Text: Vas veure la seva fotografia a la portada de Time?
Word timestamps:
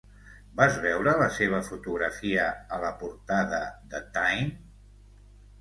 Vas 0.59 0.77
veure 0.85 1.13
la 1.19 1.27
seva 1.35 1.59
fotografia 1.67 2.47
a 2.79 2.81
la 2.87 2.91
portada 3.05 3.61
de 3.93 4.03
Time? 4.19 4.51